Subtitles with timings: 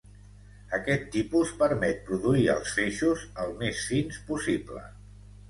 [0.77, 4.85] Aquest tipus permet produir els feixos el més fins possible.